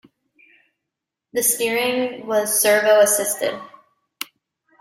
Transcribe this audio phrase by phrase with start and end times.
[1.33, 3.55] The steering was servo-assisted.